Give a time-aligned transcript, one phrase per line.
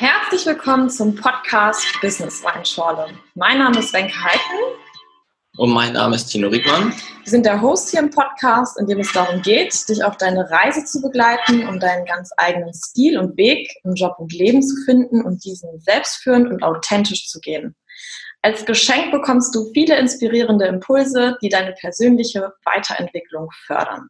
[0.00, 3.18] Herzlich willkommen zum Podcast Business Weinschorle.
[3.34, 4.78] Mein Name ist Wenke Heiten.
[5.56, 6.90] Und mein Name ist Tino Rickmann.
[6.92, 10.48] Wir sind der Host hier im Podcast, in dem es darum geht, dich auf deine
[10.48, 14.76] Reise zu begleiten, um deinen ganz eigenen Stil und Weg im Job und Leben zu
[14.84, 17.74] finden und diesen selbstführend und authentisch zu gehen.
[18.40, 24.06] Als Geschenk bekommst du viele inspirierende Impulse, die deine persönliche Weiterentwicklung fördern.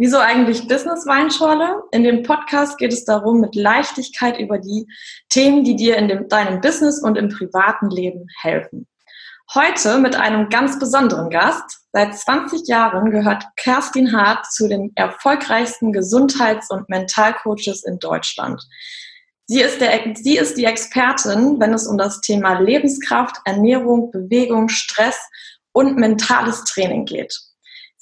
[0.00, 1.82] Wieso eigentlich Business Weinschorle?
[1.92, 4.86] In dem Podcast geht es darum, mit Leichtigkeit über die
[5.28, 8.88] Themen, die dir in dem, deinem Business und im privaten Leben helfen.
[9.54, 11.80] Heute mit einem ganz besonderen Gast.
[11.92, 18.58] Seit 20 Jahren gehört Kerstin Hart zu den erfolgreichsten Gesundheits- und Mentalcoaches in Deutschland.
[19.48, 24.70] Sie ist, der, sie ist die Expertin, wenn es um das Thema Lebenskraft, Ernährung, Bewegung,
[24.70, 25.18] Stress
[25.72, 27.49] und mentales Training geht.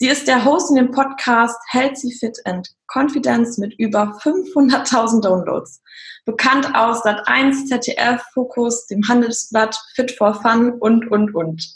[0.00, 5.82] Sie ist der Host in dem Podcast Healthy Fit and Confidence mit über 500.000 Downloads.
[6.24, 11.66] Bekannt aus Sat1, ZDF, Fokus, dem Handelsblatt, Fit for Fun und, und, und.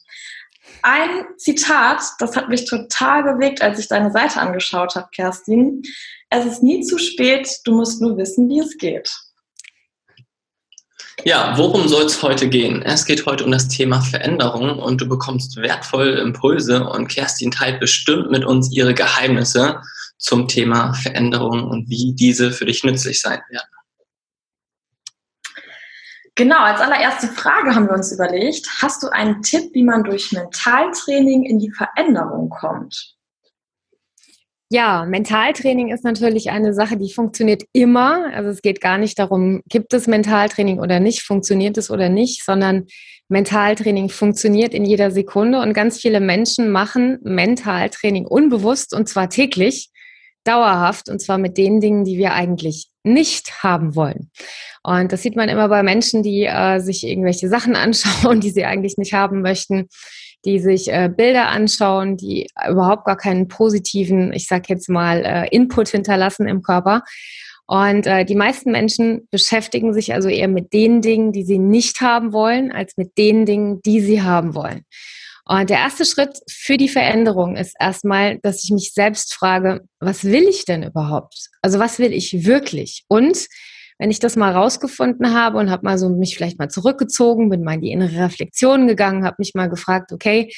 [0.82, 5.82] Ein Zitat, das hat mich total bewegt, als ich deine Seite angeschaut habe, Kerstin.
[6.30, 9.10] Es ist nie zu spät, du musst nur wissen, wie es geht.
[11.24, 12.82] Ja, worum soll es heute gehen?
[12.82, 17.78] Es geht heute um das Thema Veränderung und du bekommst wertvolle Impulse und Kerstin teilt
[17.78, 19.80] bestimmt mit uns ihre Geheimnisse
[20.18, 23.68] zum Thema Veränderung und wie diese für dich nützlich sein werden.
[26.34, 30.32] Genau, als allererste Frage haben wir uns überlegt, hast du einen Tipp, wie man durch
[30.32, 33.11] Mentaltraining in die Veränderung kommt?
[34.72, 38.32] Ja, Mentaltraining ist natürlich eine Sache, die funktioniert immer.
[38.32, 42.42] Also es geht gar nicht darum, gibt es Mentaltraining oder nicht, funktioniert es oder nicht,
[42.42, 42.86] sondern
[43.28, 49.90] Mentaltraining funktioniert in jeder Sekunde und ganz viele Menschen machen Mentaltraining unbewusst und zwar täglich,
[50.44, 54.30] dauerhaft und zwar mit den Dingen, die wir eigentlich nicht haben wollen.
[54.82, 58.64] Und das sieht man immer bei Menschen, die äh, sich irgendwelche Sachen anschauen, die sie
[58.64, 59.88] eigentlich nicht haben möchten
[60.44, 65.48] die sich äh, Bilder anschauen, die überhaupt gar keinen positiven, ich sag jetzt mal, äh,
[65.54, 67.02] Input hinterlassen im Körper.
[67.66, 72.00] Und äh, die meisten Menschen beschäftigen sich also eher mit den Dingen, die sie nicht
[72.00, 74.84] haben wollen, als mit den Dingen, die sie haben wollen.
[75.44, 80.24] Und der erste Schritt für die Veränderung ist erstmal, dass ich mich selbst frage, was
[80.24, 81.48] will ich denn überhaupt?
[81.62, 83.04] Also was will ich wirklich?
[83.08, 83.46] Und
[84.02, 87.62] wenn ich das mal rausgefunden habe und habe mal so mich vielleicht mal zurückgezogen, bin
[87.62, 90.52] mal in die innere Reflexion gegangen, habe mich mal gefragt, okay,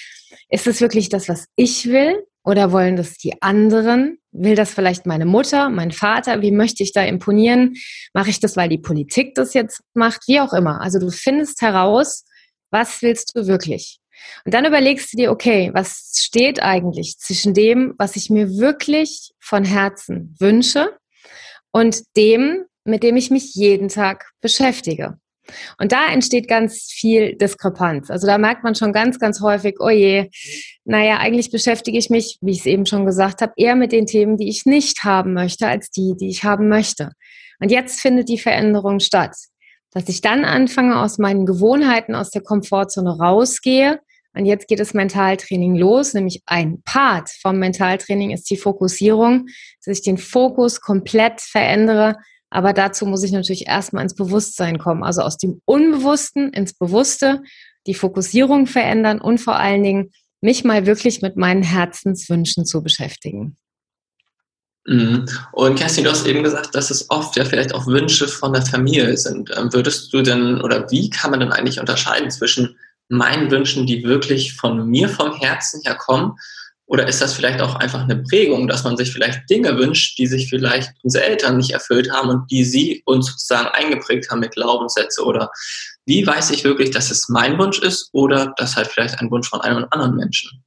[0.48, 4.16] ist es wirklich das, was ich will oder wollen das die anderen?
[4.32, 6.40] Will das vielleicht meine Mutter, mein Vater?
[6.40, 7.74] Wie möchte ich da imponieren?
[8.14, 10.22] Mache ich das, weil die Politik das jetzt macht?
[10.26, 10.80] Wie auch immer.
[10.80, 12.24] Also du findest heraus,
[12.70, 13.98] was willst du wirklich?
[14.46, 19.32] Und dann überlegst du dir, okay, was steht eigentlich zwischen dem, was ich mir wirklich
[19.38, 20.96] von Herzen wünsche
[21.72, 25.18] und dem, mit dem ich mich jeden Tag beschäftige.
[25.78, 28.10] Und da entsteht ganz viel Diskrepanz.
[28.10, 30.30] Also da merkt man schon ganz, ganz häufig, oh je,
[30.84, 34.06] naja, eigentlich beschäftige ich mich, wie ich es eben schon gesagt habe, eher mit den
[34.06, 37.10] Themen, die ich nicht haben möchte, als die, die ich haben möchte.
[37.60, 39.36] Und jetzt findet die Veränderung statt,
[39.90, 44.00] dass ich dann anfange, aus meinen Gewohnheiten, aus der Komfortzone rausgehe.
[44.36, 49.46] Und jetzt geht das Mentaltraining los, nämlich ein Part vom Mentaltraining ist die Fokussierung,
[49.84, 52.16] dass ich den Fokus komplett verändere,
[52.54, 57.42] aber dazu muss ich natürlich erstmal ins Bewusstsein kommen, also aus dem Unbewussten ins Bewusste,
[57.88, 63.56] die Fokussierung verändern und vor allen Dingen mich mal wirklich mit meinen Herzenswünschen zu beschäftigen.
[64.86, 65.26] Mhm.
[65.50, 68.62] Und Kerstin, du hast eben gesagt, dass es oft ja vielleicht auch Wünsche von der
[68.62, 69.50] Familie sind.
[69.56, 72.76] Ähm, würdest du denn oder wie kann man denn eigentlich unterscheiden zwischen
[73.08, 76.36] meinen Wünschen, die wirklich von mir vom Herzen her kommen
[76.86, 80.26] oder ist das vielleicht auch einfach eine Prägung, dass man sich vielleicht Dinge wünscht, die
[80.26, 84.52] sich vielleicht unsere Eltern nicht erfüllt haben und die sie uns sozusagen eingeprägt haben mit
[84.52, 85.24] Glaubenssätze?
[85.24, 85.50] Oder
[86.04, 89.48] wie weiß ich wirklich, dass es mein Wunsch ist oder dass halt vielleicht ein Wunsch
[89.48, 90.62] von einem anderen Menschen?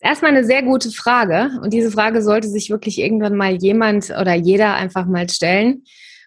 [0.00, 1.50] Erstmal eine sehr gute Frage.
[1.62, 5.84] Und diese Frage sollte sich wirklich irgendwann mal jemand oder jeder einfach mal stellen.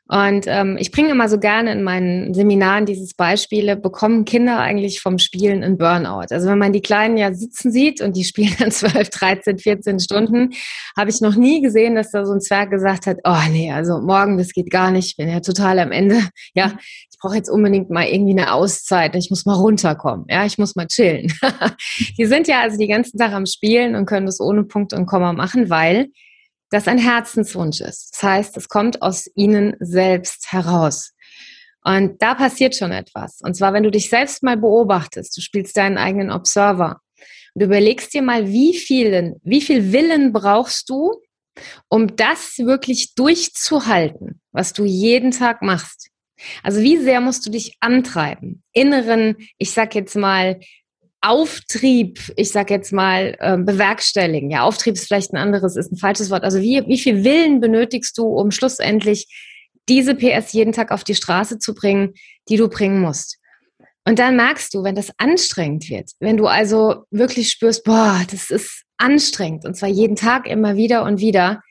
[0.10, 5.00] Und ähm, ich bringe immer so gerne in meinen Seminaren dieses Beispiele, bekommen Kinder eigentlich
[5.00, 6.28] vom Spielen ein Burnout?
[6.30, 10.00] Also wenn man die Kleinen ja sitzen sieht und die spielen dann 12, 13, 14
[10.02, 10.50] Stunden,
[10.98, 14.02] habe ich noch nie gesehen, dass da so ein Zwerg gesagt hat, oh nee, also
[14.02, 16.22] morgen, das geht gar nicht, ich bin ja total am Ende.
[16.56, 16.74] Ja,
[17.10, 20.76] ich brauche jetzt unbedingt mal irgendwie eine Auszeit, ich muss mal runterkommen, ja, ich muss
[20.76, 21.32] mal chillen.
[22.18, 25.06] die sind ja also die ganzen Tag am Spielen und können das ohne Punkt und
[25.06, 26.10] Komma machen, weil
[26.74, 28.14] das ein Herzenswunsch ist.
[28.14, 31.14] Das heißt, es kommt aus ihnen selbst heraus.
[31.84, 33.42] Und da passiert schon etwas.
[33.42, 37.02] Und zwar, wenn du dich selbst mal beobachtest, du spielst deinen eigenen Observer
[37.54, 41.22] und du überlegst dir mal, wie vielen, wie viel Willen brauchst du,
[41.90, 46.10] um das wirklich durchzuhalten, was du jeden Tag machst.
[46.64, 48.64] Also wie sehr musst du dich antreiben?
[48.74, 50.60] Inneren, ich sag jetzt mal,
[51.24, 54.52] Auftrieb, ich sag jetzt mal, äh, bewerkstelligen.
[54.52, 56.44] Ja, Auftrieb ist vielleicht ein anderes, ist ein falsches Wort.
[56.44, 59.28] Also wie, wie viel Willen benötigst du, um schlussendlich
[59.88, 62.14] diese PS jeden Tag auf die Straße zu bringen,
[62.50, 63.40] die du bringen musst?
[64.06, 68.50] Und dann merkst du, wenn das anstrengend wird, wenn du also wirklich spürst, boah, das
[68.50, 71.62] ist anstrengend und zwar jeden Tag immer wieder und wieder,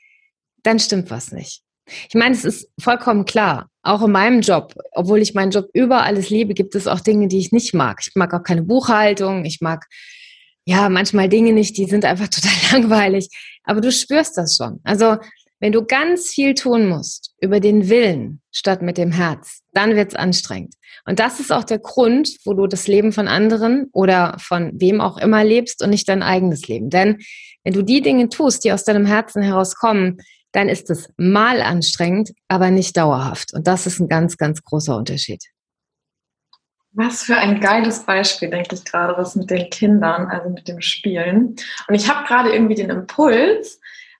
[0.63, 1.62] dann stimmt was nicht.
[1.85, 6.03] Ich meine, es ist vollkommen klar, auch in meinem Job, obwohl ich meinen Job über
[6.03, 7.99] alles liebe, gibt es auch Dinge, die ich nicht mag.
[8.05, 9.85] Ich mag auch keine Buchhaltung, ich mag
[10.65, 13.29] ja manchmal Dinge nicht, die sind einfach total langweilig,
[13.63, 14.79] aber du spürst das schon.
[14.83, 15.17] Also,
[15.59, 20.09] wenn du ganz viel tun musst über den Willen statt mit dem Herz, dann wird
[20.09, 20.73] es anstrengend.
[21.05, 24.99] Und das ist auch der Grund, wo du das Leben von anderen oder von wem
[24.99, 26.89] auch immer lebst und nicht dein eigenes Leben.
[26.89, 27.19] Denn
[27.63, 30.17] wenn du die Dinge tust, die aus deinem Herzen herauskommen,
[30.53, 33.53] dann ist es mal anstrengend, aber nicht dauerhaft.
[33.53, 35.43] Und das ist ein ganz, ganz großer Unterschied.
[36.93, 40.79] Was für ein geiles Beispiel, denke ich gerade, was mit den Kindern, also mit dem
[40.79, 41.55] Spielen.
[41.87, 43.79] Und ich habe gerade irgendwie den Impuls,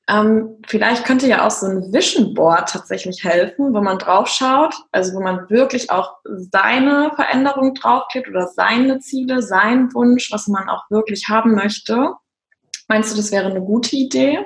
[0.09, 4.75] ähm, vielleicht könnte ja auch so ein Vision Board tatsächlich helfen, wo man drauf schaut,
[4.91, 10.67] also wo man wirklich auch seine Veränderung draufklebt oder seine Ziele, seinen Wunsch, was man
[10.67, 12.15] auch wirklich haben möchte.
[12.89, 14.39] Meinst du, das wäre eine gute Idee?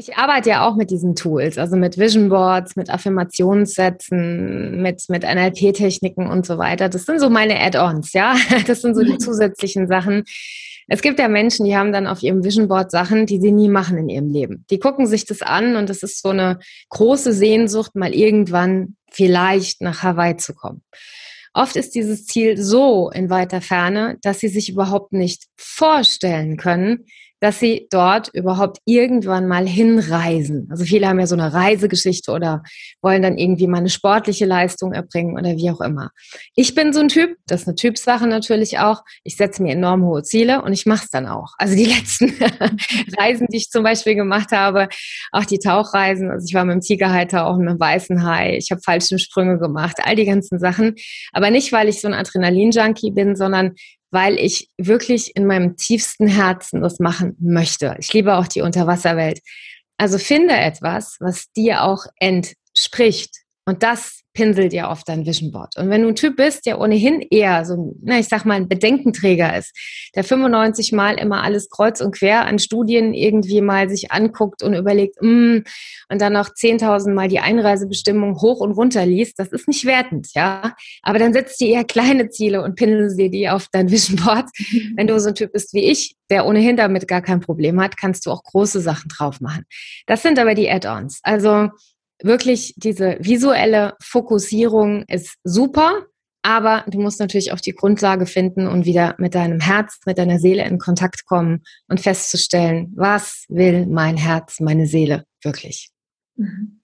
[0.00, 5.24] Ich arbeite ja auch mit diesen Tools, also mit Vision Boards, mit Affirmationssätzen, mit, mit
[5.24, 6.88] NLP-Techniken und so weiter.
[6.88, 8.34] Das sind so meine Add-ons, ja.
[8.66, 10.24] Das sind so die zusätzlichen Sachen.
[10.88, 13.68] Es gibt ja Menschen, die haben dann auf ihrem Vision Board Sachen, die sie nie
[13.68, 14.64] machen in ihrem Leben.
[14.70, 19.82] Die gucken sich das an und das ist so eine große Sehnsucht, mal irgendwann vielleicht
[19.82, 20.82] nach Hawaii zu kommen.
[21.52, 27.04] Oft ist dieses Ziel so in weiter Ferne, dass sie sich überhaupt nicht vorstellen können,
[27.40, 30.68] dass sie dort überhaupt irgendwann mal hinreisen.
[30.70, 32.62] Also viele haben ja so eine Reisegeschichte oder
[33.00, 36.10] wollen dann irgendwie mal eine sportliche Leistung erbringen oder wie auch immer.
[36.54, 39.02] Ich bin so ein Typ, das ist eine Typsache natürlich auch.
[39.24, 41.54] Ich setze mir enorm hohe Ziele und ich mache es dann auch.
[41.58, 42.32] Also die letzten
[43.18, 44.88] Reisen, die ich zum Beispiel gemacht habe,
[45.32, 46.30] auch die Tauchreisen.
[46.30, 48.56] Also ich war mit dem Tigerhalter auch mit dem weißen Hai.
[48.56, 50.94] Ich habe Fallschirmsprünge gemacht, all die ganzen Sachen.
[51.32, 53.74] Aber nicht, weil ich so ein Adrenalin-Junkie bin, sondern
[54.10, 57.96] weil ich wirklich in meinem tiefsten Herzen das machen möchte.
[57.98, 59.40] Ich liebe auch die Unterwasserwelt.
[59.96, 63.36] Also finde etwas, was dir auch entspricht.
[63.70, 65.76] Und das pinselt ja auf dein Vision Board.
[65.76, 68.68] Und wenn du ein Typ bist, der ohnehin eher so, na, ich sag mal, ein
[68.68, 69.72] Bedenkenträger ist,
[70.16, 74.74] der 95 Mal immer alles kreuz und quer an Studien irgendwie mal sich anguckt und
[74.74, 75.58] überlegt, mm,
[76.08, 80.26] und dann noch 10.000 Mal die Einreisebestimmung hoch und runter liest, das ist nicht wertend,
[80.34, 80.74] ja.
[81.02, 84.48] Aber dann setzt dir eher kleine Ziele und pinselst dir die auf dein Vision Board.
[84.96, 87.96] Wenn du so ein Typ bist wie ich, der ohnehin damit gar kein Problem hat,
[87.96, 89.62] kannst du auch große Sachen drauf machen.
[90.06, 91.20] Das sind aber die Add-ons.
[91.22, 91.68] Also,
[92.22, 96.06] wirklich diese visuelle Fokussierung ist super,
[96.42, 100.38] aber du musst natürlich auch die Grundlage finden und wieder mit deinem Herz, mit deiner
[100.38, 105.90] Seele in Kontakt kommen und festzustellen, was will mein Herz, meine Seele wirklich.
[106.36, 106.80] Mhm.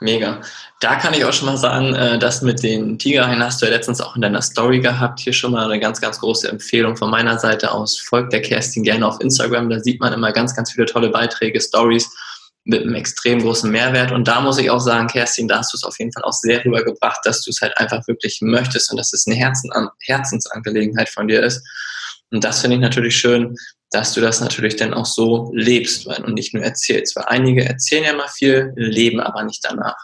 [0.00, 0.40] Mega.
[0.80, 3.72] Da kann ich auch schon mal sagen, äh, das mit den Tigerhaien hast du ja
[3.72, 5.18] letztens auch in deiner Story gehabt.
[5.18, 7.98] Hier schon mal eine ganz, ganz große Empfehlung von meiner Seite aus.
[7.98, 9.68] Folgt der Kerstin gerne auf Instagram.
[9.70, 12.08] Da sieht man immer ganz, ganz viele tolle Beiträge, Stories
[12.68, 14.12] mit einem extrem großen Mehrwert.
[14.12, 16.34] Und da muss ich auch sagen, Kerstin, da hast du es auf jeden Fall auch
[16.34, 21.08] sehr rübergebracht, dass du es halt einfach wirklich möchtest und dass es eine Herzen Herzensangelegenheit
[21.08, 21.66] von dir ist.
[22.30, 23.56] Und das finde ich natürlich schön,
[23.90, 27.16] dass du das natürlich dann auch so lebst und nicht nur erzählst.
[27.16, 29.96] Weil einige erzählen ja mal viel, leben aber nicht danach.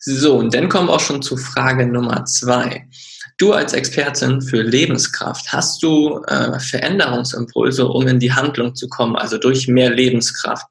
[0.00, 2.86] So, und dann kommen wir auch schon zu Frage Nummer zwei.
[3.38, 9.16] Du als Expertin für Lebenskraft, hast du äh, Veränderungsimpulse, um in die Handlung zu kommen,
[9.16, 10.66] also durch mehr Lebenskraft?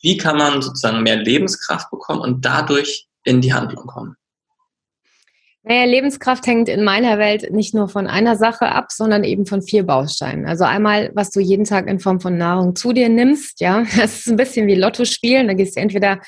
[0.00, 4.16] Wie kann man sozusagen mehr Lebenskraft bekommen und dadurch in die Handlung kommen?
[5.64, 9.60] Naja, Lebenskraft hängt in meiner Welt nicht nur von einer Sache ab, sondern eben von
[9.60, 10.46] vier Bausteinen.
[10.46, 13.84] Also einmal, was du jeden Tag in Form von Nahrung zu dir nimmst, ja.
[13.98, 15.46] Das ist ein bisschen wie Lotto spielen.
[15.46, 16.20] Da gehst du entweder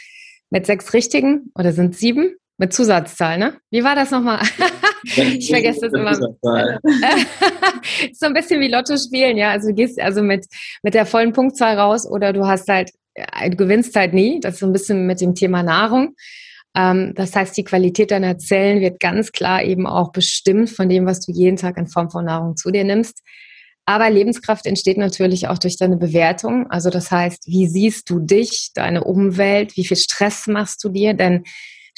[0.50, 3.55] mit sechs Richtigen oder sind sieben mit Zusatzzahl, ne?
[3.71, 4.41] Wie war das nochmal?
[5.05, 6.15] ich vergesse das immer.
[8.12, 9.53] so ein bisschen wie Lotto spielen, ja.
[9.53, 10.45] Also du gehst also mit,
[10.83, 12.91] mit der vollen Punktzahl raus oder du hast halt,
[13.49, 14.41] du gewinnst halt nie.
[14.41, 16.15] Das ist so ein bisschen mit dem Thema Nahrung.
[16.77, 21.07] Ähm, das heißt, die Qualität deiner Zellen wird ganz klar eben auch bestimmt von dem,
[21.07, 23.23] was du jeden Tag in Form von Nahrung zu dir nimmst.
[23.87, 26.71] Aber Lebenskraft entsteht natürlich auch durch deine Bewertung.
[26.71, 31.15] Also das heißt, wie siehst du dich, deine Umwelt, wie viel Stress machst du dir?
[31.15, 31.45] Denn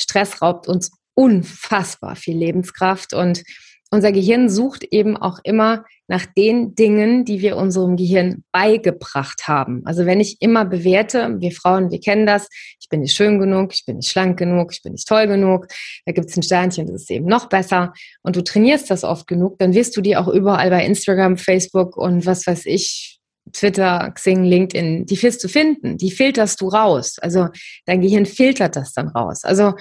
[0.01, 3.43] Stress raubt uns unfassbar viel Lebenskraft und
[3.91, 9.81] unser Gehirn sucht eben auch immer nach den Dingen, die wir unserem Gehirn beigebracht haben.
[9.87, 13.73] Also wenn ich immer bewerte, wir Frauen, wir kennen das, ich bin nicht schön genug,
[13.73, 15.69] ich bin nicht schlank genug, ich bin nicht toll genug,
[16.05, 19.27] da gibt es ein Sternchen, das ist eben noch besser und du trainierst das oft
[19.27, 23.19] genug, dann wirst du dir auch überall bei Instagram, Facebook und was weiß ich,
[23.55, 27.19] Twitter, Xing, LinkedIn, die wirst du finden, die filterst du raus.
[27.21, 27.49] Also
[27.87, 29.45] dein Gehirn filtert das dann raus.
[29.45, 29.73] Also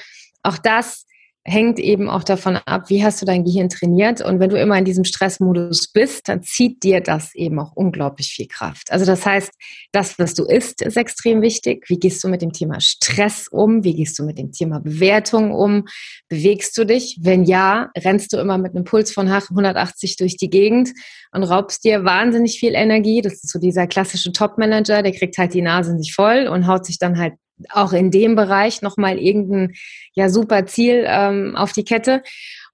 [0.43, 1.05] auch das
[1.43, 4.21] hängt eben auch davon ab, wie hast du dein Gehirn trainiert.
[4.21, 8.27] Und wenn du immer in diesem Stressmodus bist, dann zieht dir das eben auch unglaublich
[8.27, 8.91] viel Kraft.
[8.91, 9.51] Also das heißt,
[9.91, 11.85] das, was du isst, ist extrem wichtig.
[11.89, 13.83] Wie gehst du mit dem Thema Stress um?
[13.83, 15.85] Wie gehst du mit dem Thema Bewertung um?
[16.29, 17.17] Bewegst du dich?
[17.21, 20.91] Wenn ja, rennst du immer mit einem Puls von 180 durch die Gegend
[21.31, 23.21] und raubst dir wahnsinnig viel Energie.
[23.21, 26.85] Das ist so dieser klassische Top-Manager, der kriegt halt die Nase nicht voll und haut
[26.85, 27.33] sich dann halt
[27.69, 29.73] auch in dem Bereich nochmal irgendein
[30.13, 32.23] ja super Ziel ähm, auf die Kette.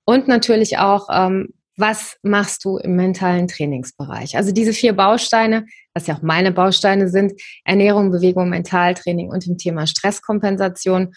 [0.06, 4.36] Und natürlich auch, ähm, was machst du im mentalen Trainingsbereich?
[4.36, 7.34] Also diese vier Bausteine, was ja auch meine Bausteine sind,
[7.66, 11.14] Ernährung, Bewegung, Mentaltraining und im Thema Stresskompensation,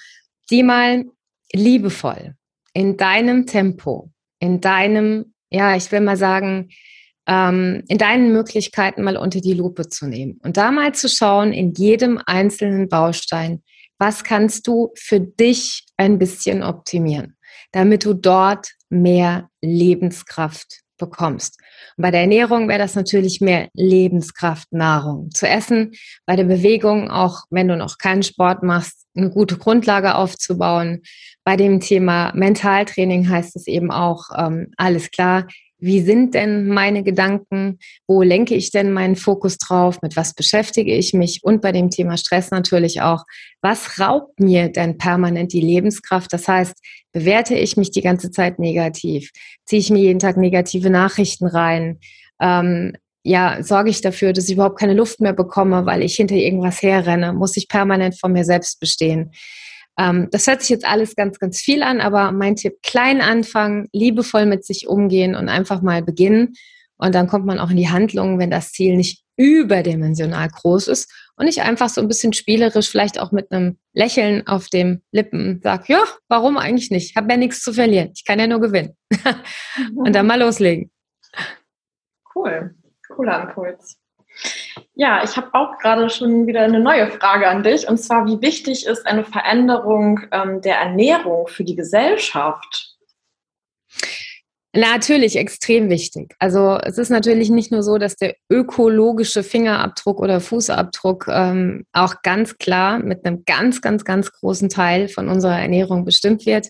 [0.50, 1.04] die mal
[1.52, 2.34] liebevoll
[2.74, 6.68] in deinem Tempo, in deinem, ja, ich will mal sagen,
[7.30, 11.52] ähm, in deinen Möglichkeiten mal unter die Lupe zu nehmen und da mal zu schauen
[11.52, 13.62] in jedem einzelnen Baustein,
[13.98, 17.36] was kannst du für dich ein bisschen optimieren,
[17.70, 21.58] damit du dort mehr Lebenskraft bekommst.
[21.96, 25.92] Und bei der Ernährung wäre das natürlich mehr Lebenskraft, Nahrung zu essen.
[26.26, 31.02] Bei der Bewegung, auch wenn du noch keinen Sport machst, eine gute Grundlage aufzubauen.
[31.44, 35.46] Bei dem Thema Mentaltraining heißt es eben auch, ähm, alles klar,
[35.80, 40.94] wie sind denn meine Gedanken, wo lenke ich denn meinen Fokus drauf, mit was beschäftige
[40.94, 41.40] ich mich?
[41.42, 43.24] Und bei dem Thema Stress natürlich auch,
[43.62, 46.32] was raubt mir denn permanent die Lebenskraft?
[46.32, 46.74] Das heißt,
[47.12, 49.30] bewerte ich mich die ganze Zeit negativ,
[49.64, 51.98] ziehe ich mir jeden Tag negative Nachrichten rein,
[52.40, 56.36] ähm, ja, sorge ich dafür, dass ich überhaupt keine Luft mehr bekomme, weil ich hinter
[56.36, 59.32] irgendwas herrenne, muss ich permanent von mir selbst bestehen.
[60.00, 63.86] Ähm, das hört sich jetzt alles ganz, ganz viel an, aber mein Tipp, klein anfangen,
[63.92, 66.54] liebevoll mit sich umgehen und einfach mal beginnen.
[66.96, 71.10] Und dann kommt man auch in die Handlung, wenn das Ziel nicht überdimensional groß ist
[71.36, 75.60] und ich einfach so ein bisschen spielerisch, vielleicht auch mit einem Lächeln auf dem Lippen
[75.62, 77.10] sag, ja, warum eigentlich nicht?
[77.10, 78.10] Ich habe ja nichts zu verlieren.
[78.14, 78.96] Ich kann ja nur gewinnen.
[79.96, 80.90] und dann mal loslegen.
[82.34, 82.74] Cool,
[83.08, 83.96] cooler Impuls.
[84.94, 87.88] Ja, ich habe auch gerade schon wieder eine neue Frage an dich.
[87.88, 92.96] Und zwar, wie wichtig ist eine Veränderung ähm, der Ernährung für die Gesellschaft?
[94.72, 96.36] Natürlich extrem wichtig.
[96.38, 102.22] Also es ist natürlich nicht nur so, dass der ökologische Fingerabdruck oder Fußabdruck ähm, auch
[102.22, 106.68] ganz klar mit einem ganz, ganz, ganz großen Teil von unserer Ernährung bestimmt wird.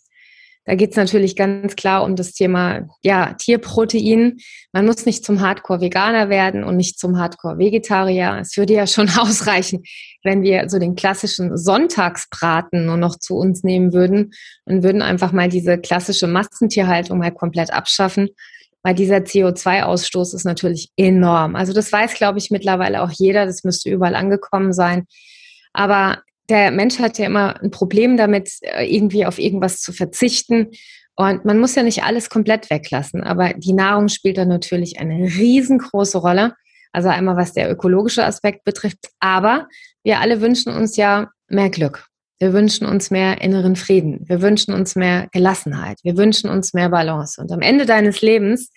[0.70, 4.36] Da geht es natürlich ganz klar um das Thema ja, Tierprotein.
[4.72, 8.38] Man muss nicht zum Hardcore-Veganer werden und nicht zum Hardcore-Vegetarier.
[8.40, 9.82] Es würde ja schon ausreichen,
[10.22, 14.30] wenn wir so den klassischen Sonntagsbraten nur noch zu uns nehmen würden
[14.64, 18.28] und würden einfach mal diese klassische Massentierhaltung mal komplett abschaffen.
[18.84, 21.56] Weil dieser CO2-Ausstoß ist natürlich enorm.
[21.56, 23.44] Also das weiß, glaube ich, mittlerweile auch jeder.
[23.44, 25.08] Das müsste überall angekommen sein.
[25.72, 30.68] Aber der Mensch hat ja immer ein Problem damit, äh, irgendwie auf irgendwas zu verzichten.
[31.16, 35.24] Und man muss ja nicht alles komplett weglassen, aber die Nahrung spielt da natürlich eine
[35.24, 36.54] riesengroße Rolle.
[36.92, 39.68] Also einmal was der ökologische Aspekt betrifft, aber
[40.02, 42.06] wir alle wünschen uns ja mehr Glück.
[42.40, 44.24] Wir wünschen uns mehr inneren Frieden.
[44.26, 45.98] Wir wünschen uns mehr Gelassenheit.
[46.02, 47.40] Wir wünschen uns mehr Balance.
[47.40, 48.72] Und am Ende deines Lebens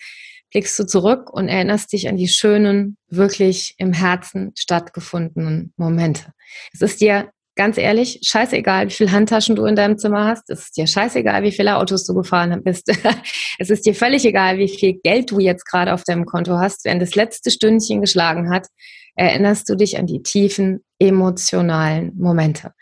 [0.52, 6.32] blickst du zurück und erinnerst dich an die schönen, wirklich im Herzen stattgefundenen Momente.
[6.72, 10.50] Es ist dir ganz ehrlich, scheißegal, wie viele Handtaschen du in deinem Zimmer hast.
[10.50, 12.90] Es ist dir scheißegal, wie viele Autos du gefahren bist.
[13.58, 16.84] es ist dir völlig egal, wie viel Geld du jetzt gerade auf deinem Konto hast.
[16.84, 18.66] Wenn das letzte Stündchen geschlagen hat,
[19.14, 22.72] erinnerst du dich an die tiefen emotionalen Momente.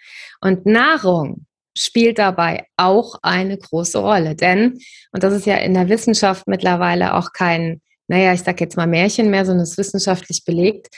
[0.40, 4.34] Und Nahrung spielt dabei auch eine große Rolle.
[4.34, 4.78] Denn,
[5.12, 8.86] und das ist ja in der Wissenschaft mittlerweile auch kein, naja, ich sag jetzt mal
[8.86, 10.88] Märchen mehr, sondern es ist wissenschaftlich belegt,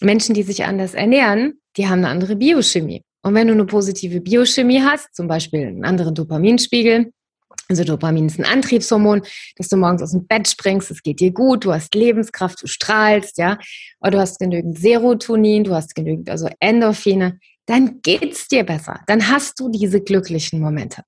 [0.00, 3.02] Menschen, die sich anders ernähren, die haben eine andere Biochemie.
[3.28, 7.12] Und wenn du eine positive Biochemie hast, zum Beispiel einen anderen Dopaminspiegel,
[7.68, 9.20] also Dopamin ist ein Antriebshormon,
[9.56, 12.66] dass du morgens aus dem Bett springst, es geht dir gut, du hast Lebenskraft, du
[12.66, 13.58] strahlst, ja,
[14.00, 19.00] oder du hast genügend Serotonin, du hast genügend also Endorphine, dann geht's dir besser.
[19.06, 21.02] Dann hast du diese glücklichen Momente.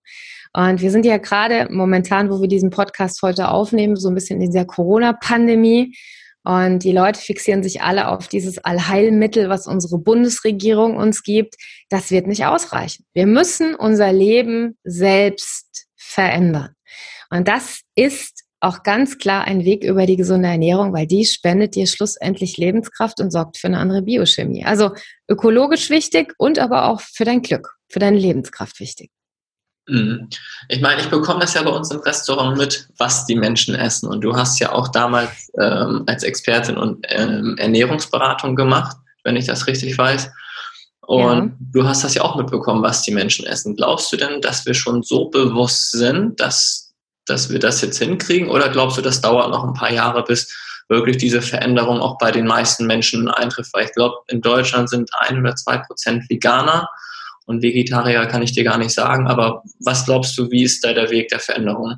[0.53, 4.43] Und wir sind ja gerade momentan, wo wir diesen Podcast heute aufnehmen, so ein bisschen
[4.43, 5.97] in dieser Corona-Pandemie.
[6.43, 11.57] Und die Leute fixieren sich alle auf dieses Allheilmittel, was unsere Bundesregierung uns gibt.
[11.91, 13.05] Das wird nicht ausreichen.
[13.13, 16.75] Wir müssen unser Leben selbst verändern.
[17.31, 21.75] Und das ist auch ganz klar ein Weg über die gesunde Ernährung, weil die spendet
[21.75, 24.65] dir schlussendlich Lebenskraft und sorgt für eine andere Biochemie.
[24.65, 24.91] Also
[25.29, 29.11] ökologisch wichtig und aber auch für dein Glück, für deine Lebenskraft wichtig.
[29.91, 30.29] Mhm.
[30.69, 34.09] Ich meine, ich bekomme das ja bei uns im Restaurant mit, was die Menschen essen.
[34.09, 39.47] Und du hast ja auch damals ähm, als Expertin und ähm, Ernährungsberatung gemacht, wenn ich
[39.47, 40.31] das richtig weiß.
[41.01, 41.57] Und ja.
[41.73, 43.75] du hast das ja auch mitbekommen, was die Menschen essen.
[43.75, 46.95] Glaubst du denn, dass wir schon so bewusst sind, dass,
[47.27, 48.49] dass wir das jetzt hinkriegen?
[48.49, 50.55] Oder glaubst du, das dauert noch ein paar Jahre, bis
[50.89, 53.75] wirklich diese Veränderung auch bei den meisten Menschen eintrifft?
[53.75, 56.89] Weil ich glaube, in Deutschland sind ein oder zwei Prozent Veganer
[57.51, 59.27] und Vegetarier kann ich dir gar nicht sagen.
[59.27, 61.97] Aber was glaubst du, wie ist da der Weg der Veränderung?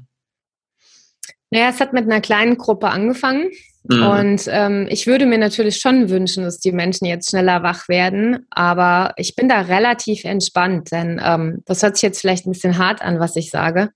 [1.50, 3.50] Naja, es hat mit einer kleinen Gruppe angefangen.
[3.84, 4.02] Mhm.
[4.02, 8.46] Und ähm, ich würde mir natürlich schon wünschen, dass die Menschen jetzt schneller wach werden,
[8.50, 12.78] aber ich bin da relativ entspannt, denn ähm, das hört sich jetzt vielleicht ein bisschen
[12.78, 13.90] hart an, was ich sage.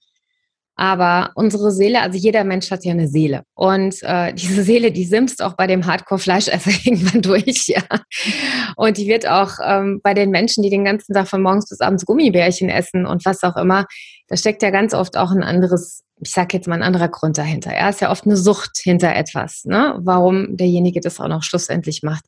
[0.78, 3.44] Aber unsere Seele, also jeder Mensch hat ja eine Seele.
[3.54, 7.82] Und äh, diese Seele, die simst auch bei dem Hardcore-Fleischesser irgendwann durch, ja.
[8.76, 11.80] Und die wird auch ähm, bei den Menschen, die den ganzen Tag von morgens bis
[11.80, 13.86] abends Gummibärchen essen und was auch immer,
[14.28, 17.38] da steckt ja ganz oft auch ein anderes, ich sag jetzt mal ein anderer Grund
[17.38, 17.70] dahinter.
[17.70, 19.98] Er ja, ist ja oft eine Sucht hinter etwas, ne?
[20.02, 22.24] Warum derjenige das auch noch schlussendlich macht.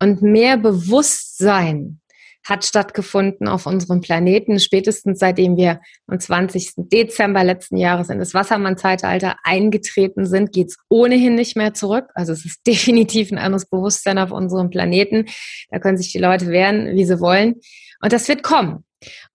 [0.00, 2.00] Und mehr Bewusstsein
[2.44, 4.60] hat stattgefunden auf unserem Planeten.
[4.60, 6.72] Spätestens seitdem wir am 20.
[6.76, 12.10] Dezember letzten Jahres in das Wassermann-Zeitalter eingetreten sind, geht es ohnehin nicht mehr zurück.
[12.14, 15.26] Also es ist definitiv ein anderes Bewusstsein auf unserem Planeten.
[15.70, 17.54] Da können sich die Leute wehren, wie sie wollen.
[18.02, 18.84] Und das wird kommen.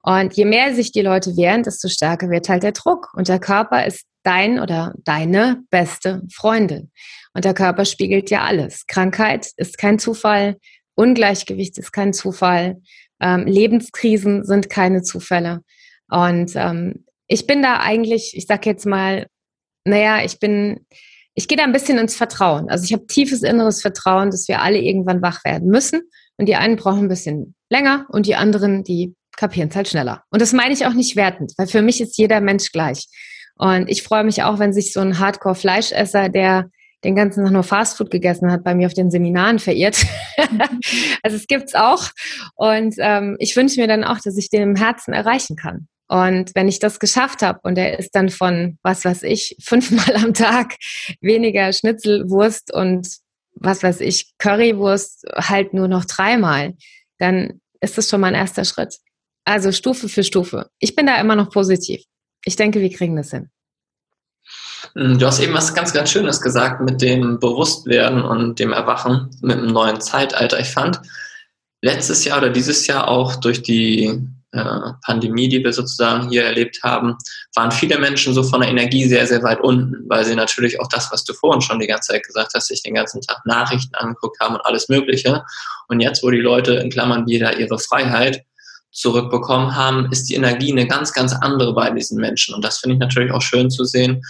[0.03, 3.09] Und je mehr sich die Leute wehren, desto stärker wird halt der Druck.
[3.13, 6.91] Und der Körper ist dein oder deine beste Freundin.
[7.33, 8.85] Und der Körper spiegelt ja alles.
[8.87, 10.57] Krankheit ist kein Zufall,
[10.99, 12.81] Ungleichgewicht ist kein Zufall.
[13.21, 15.61] Ähm, Lebenskrisen sind keine Zufälle.
[16.09, 19.27] Und ähm, ich bin da eigentlich, ich sag jetzt mal,
[19.85, 20.85] naja, ich bin,
[21.35, 22.69] ich gehe da ein bisschen ins Vertrauen.
[22.69, 26.01] Also ich habe tiefes inneres Vertrauen, dass wir alle irgendwann wach werden müssen.
[26.37, 30.23] Und die einen brauchen ein bisschen länger und die anderen, die kapieren es halt schneller.
[30.31, 33.07] Und das meine ich auch nicht wertend, weil für mich ist jeder Mensch gleich.
[33.55, 36.69] Und ich freue mich auch, wenn sich so ein Hardcore-Fleischesser, der
[37.03, 40.05] den ganzen Tag nur Fastfood gegessen hat, bei mir auf den Seminaren verirrt.
[41.23, 42.09] also es gibt's auch.
[42.55, 45.87] Und ähm, ich wünsche mir dann auch, dass ich den im Herzen erreichen kann.
[46.07, 50.15] Und wenn ich das geschafft habe und er ist dann von, was weiß ich, fünfmal
[50.15, 50.75] am Tag
[51.21, 53.07] weniger Schnitzelwurst und
[53.53, 56.73] was weiß ich, Currywurst halt nur noch dreimal,
[57.19, 58.97] dann ist das schon mal ein erster Schritt.
[59.45, 60.69] Also Stufe für Stufe.
[60.79, 62.03] Ich bin da immer noch positiv.
[62.43, 63.49] Ich denke, wir kriegen das hin.
[64.95, 69.29] Hm, du hast eben was ganz, ganz Schönes gesagt mit dem Bewusstwerden und dem Erwachen
[69.41, 70.59] mit einem neuen Zeitalter.
[70.59, 70.99] Ich fand
[71.81, 74.19] letztes Jahr oder dieses Jahr auch durch die
[74.51, 77.15] äh, Pandemie, die wir sozusagen hier erlebt haben,
[77.55, 80.87] waren viele Menschen so von der Energie sehr, sehr weit unten, weil sie natürlich auch
[80.87, 83.93] das, was du vorhin schon die ganze Zeit gesagt hast, sich den ganzen Tag Nachrichten
[83.95, 85.43] angeguckt haben und alles Mögliche.
[85.87, 88.43] Und jetzt, wo die Leute in Klammern wieder ihre Freiheit
[88.91, 92.55] zurückbekommen haben, ist die Energie eine ganz, ganz andere bei diesen Menschen.
[92.55, 94.21] Und das finde ich natürlich auch schön zu sehen.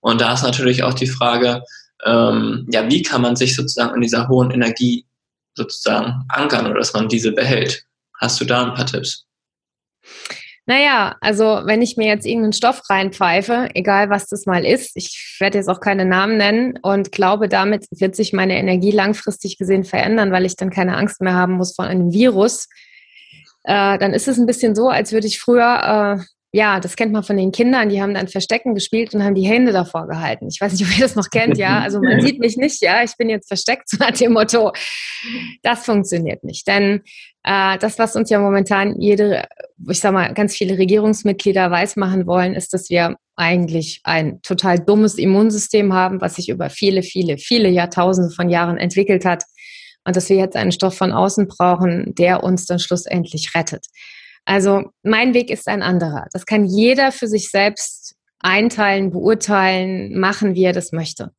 [0.00, 1.62] Und da ist natürlich auch die Frage,
[2.04, 5.06] ähm, ja, wie kann man sich sozusagen in dieser hohen Energie
[5.54, 7.84] sozusagen ankern oder dass man diese behält?
[8.20, 9.26] Hast du da ein paar Tipps?
[10.68, 15.36] Naja, also wenn ich mir jetzt irgendeinen Stoff reinpfeife, egal was das mal ist, ich
[15.38, 19.84] werde jetzt auch keine Namen nennen und glaube, damit wird sich meine Energie langfristig gesehen
[19.84, 22.68] verändern, weil ich dann keine Angst mehr haben muss vor einem Virus,
[23.66, 26.24] äh, dann ist es ein bisschen so, als würde ich früher äh,
[26.56, 29.46] ja, das kennt man von den Kindern, die haben dann Verstecken gespielt und haben die
[29.46, 30.48] Hände davor gehalten.
[30.48, 31.80] Ich weiß nicht, ob ihr das noch kennt, ja.
[31.80, 34.72] Also man sieht mich nicht, ja, ich bin jetzt versteckt, so nach dem Motto.
[35.62, 36.66] Das funktioniert nicht.
[36.66, 37.02] Denn
[37.42, 39.46] äh, das, was uns ja momentan jede,
[39.86, 45.16] ich sag mal, ganz viele Regierungsmitglieder weismachen wollen, ist, dass wir eigentlich ein total dummes
[45.16, 49.44] Immunsystem haben, was sich über viele, viele, viele Jahrtausende von Jahren entwickelt hat.
[50.06, 53.86] Und dass wir jetzt einen Stoff von außen brauchen, der uns dann schlussendlich rettet.
[54.44, 56.26] Also mein Weg ist ein anderer.
[56.32, 61.32] Das kann jeder für sich selbst einteilen, beurteilen, machen, wie er das möchte.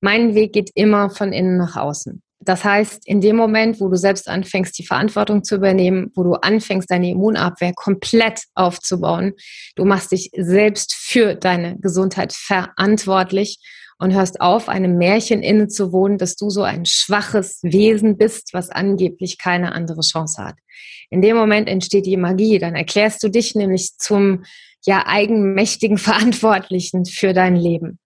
[0.00, 2.22] Mein Weg geht immer von innen nach außen.
[2.44, 6.34] Das heißt, in dem Moment, wo du selbst anfängst, die Verantwortung zu übernehmen, wo du
[6.34, 9.32] anfängst, deine Immunabwehr komplett aufzubauen,
[9.76, 13.58] du machst dich selbst für deine Gesundheit verantwortlich
[14.02, 19.38] und hörst auf, einem Märchen innezuwohnen, dass du so ein schwaches Wesen bist, was angeblich
[19.38, 20.56] keine andere Chance hat.
[21.08, 22.58] In dem Moment entsteht die Magie.
[22.58, 24.42] Dann erklärst du dich nämlich zum
[24.84, 28.00] ja eigenmächtigen Verantwortlichen für dein Leben.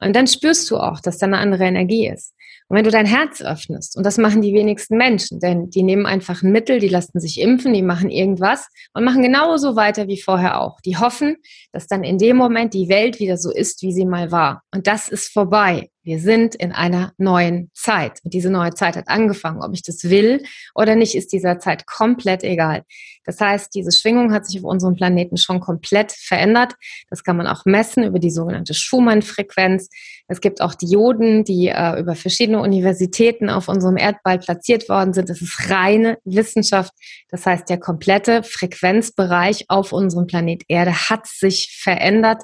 [0.00, 2.32] Und dann spürst du auch, dass da eine andere Energie ist.
[2.72, 6.06] Und wenn du dein Herz öffnest, und das machen die wenigsten Menschen, denn die nehmen
[6.06, 10.18] einfach ein Mittel, die lassen sich impfen, die machen irgendwas und machen genauso weiter wie
[10.18, 10.80] vorher auch.
[10.80, 11.36] Die hoffen,
[11.72, 14.62] dass dann in dem Moment die Welt wieder so ist, wie sie mal war.
[14.74, 15.90] Und das ist vorbei.
[16.04, 18.18] Wir sind in einer neuen Zeit.
[18.24, 19.62] Und diese neue Zeit hat angefangen.
[19.62, 20.42] Ob ich das will
[20.74, 22.82] oder nicht, ist dieser Zeit komplett egal.
[23.24, 26.74] Das heißt, diese Schwingung hat sich auf unserem Planeten schon komplett verändert.
[27.08, 29.88] Das kann man auch messen über die sogenannte Schumann-Frequenz.
[30.26, 35.28] Es gibt auch Dioden, die äh, über verschiedene Universitäten auf unserem Erdball platziert worden sind.
[35.28, 36.92] Das ist reine Wissenschaft.
[37.28, 42.42] Das heißt, der komplette Frequenzbereich auf unserem Planet Erde hat sich verändert.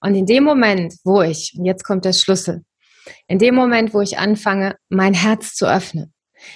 [0.00, 2.62] Und in dem Moment, wo ich, und jetzt kommt der Schlüssel,
[3.26, 6.12] in dem Moment, wo ich anfange, mein Herz zu öffnen,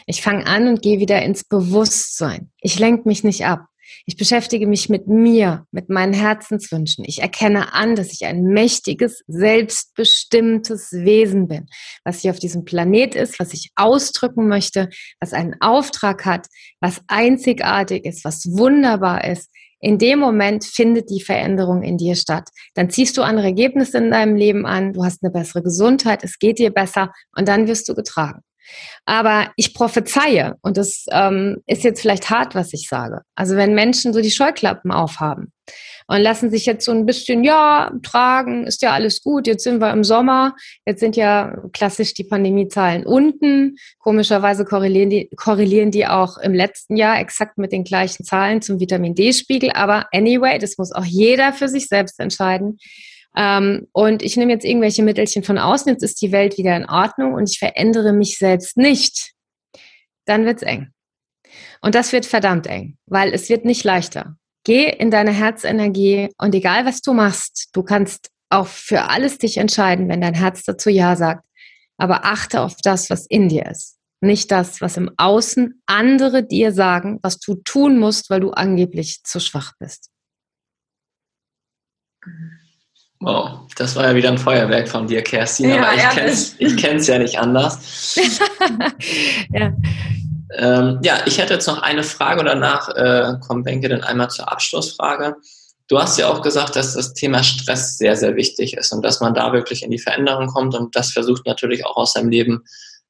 [0.07, 2.51] ich fange an und gehe wieder ins Bewusstsein.
[2.61, 3.67] Ich lenke mich nicht ab.
[4.05, 7.05] Ich beschäftige mich mit mir, mit meinen Herzenswünschen.
[7.07, 11.69] Ich erkenne an, dass ich ein mächtiges, selbstbestimmtes Wesen bin,
[12.05, 16.49] was hier auf diesem Planet ist, was ich ausdrücken möchte, was einen Auftrag hat,
[16.81, 19.51] was einzigartig ist, was wunderbar ist.
[19.81, 22.49] In dem Moment findet die Veränderung in dir statt.
[22.75, 26.39] Dann ziehst du andere Ergebnisse in deinem Leben an, du hast eine bessere Gesundheit, es
[26.39, 28.43] geht dir besser und dann wirst du getragen.
[29.07, 33.23] Aber ich prophezeie, und das ähm, ist jetzt vielleicht hart, was ich sage.
[33.35, 35.53] Also wenn Menschen so die Scheuklappen aufhaben
[36.09, 39.81] und lassen sich jetzt so ein bisschen, ja, tragen, ist ja alles gut, jetzt sind
[39.81, 43.77] wir im Sommer, jetzt sind ja klassisch die Pandemiezahlen unten.
[43.99, 48.81] Komischerweise korrelieren die, korrelieren die auch im letzten Jahr exakt mit den gleichen Zahlen zum
[48.81, 49.71] Vitamin D-Spiegel.
[49.73, 52.79] Aber anyway, das muss auch jeder für sich selbst entscheiden.
[53.37, 56.89] Ähm, und ich nehme jetzt irgendwelche Mittelchen von außen, jetzt ist die Welt wieder in
[56.89, 59.33] Ordnung und ich verändere mich selbst nicht.
[60.25, 60.89] Dann wird's eng.
[61.83, 64.38] Und das wird verdammt eng, weil es wird nicht leichter.
[64.69, 69.57] Geh in deine Herzenergie und egal was du machst, du kannst auch für alles dich
[69.57, 71.43] entscheiden, wenn dein Herz dazu Ja sagt.
[71.97, 73.97] Aber achte auf das, was in dir ist.
[74.21, 79.23] Nicht das, was im Außen andere dir sagen, was du tun musst, weil du angeblich
[79.25, 80.11] zu schwach bist.
[83.21, 85.97] Wow, das war ja wieder ein Feuerwerk von dir, Kerstin, ja, aber
[86.59, 88.17] ich kenne es ja nicht anders.
[89.51, 89.73] ja.
[90.57, 94.31] Ähm, ja, ich hätte jetzt noch eine Frage und danach äh, kommt Benke dann einmal
[94.31, 95.37] zur Abschlussfrage.
[95.89, 99.21] Du hast ja auch gesagt, dass das Thema Stress sehr, sehr wichtig ist und dass
[99.21, 102.65] man da wirklich in die Veränderung kommt und das versucht natürlich auch aus seinem Leben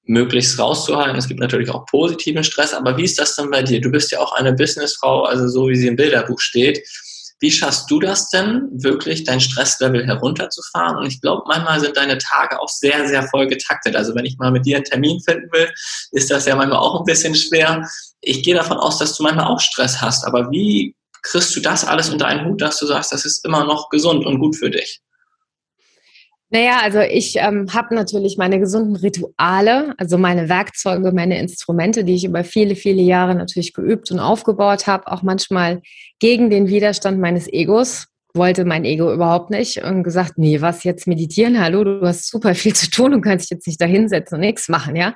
[0.05, 1.17] möglichst rauszuhalten.
[1.17, 3.81] Es gibt natürlich auch positiven Stress, aber wie ist das denn bei dir?
[3.81, 6.83] Du bist ja auch eine Businessfrau, also so wie sie im Bilderbuch steht.
[7.41, 10.97] Wie schaffst du das denn, wirklich dein Stresslevel herunterzufahren?
[10.97, 13.95] Und ich glaube, manchmal sind deine Tage auch sehr, sehr voll getaktet.
[13.95, 15.71] Also wenn ich mal mit dir einen Termin finden will,
[16.11, 17.89] ist das ja manchmal auch ein bisschen schwer.
[18.21, 20.25] Ich gehe davon aus, dass du manchmal auch Stress hast.
[20.25, 23.65] Aber wie kriegst du das alles unter einen Hut, dass du sagst, das ist immer
[23.65, 25.01] noch gesund und gut für dich?
[26.51, 32.15] Naja, also ich ähm, habe natürlich meine gesunden Rituale, also meine Werkzeuge, meine Instrumente, die
[32.15, 35.83] ich über viele, viele Jahre natürlich geübt und aufgebaut habe, auch manchmal
[36.21, 38.07] gegen den Widerstand meines Egos.
[38.33, 41.61] Wollte mein Ego überhaupt nicht und gesagt, nee, was jetzt meditieren?
[41.61, 44.41] Hallo, du hast super viel zu tun und kannst dich jetzt nicht da hinsetzen und
[44.41, 45.15] nichts machen, ja.